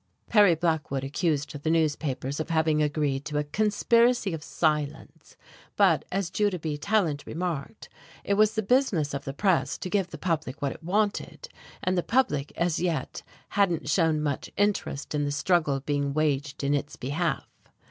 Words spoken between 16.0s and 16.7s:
waged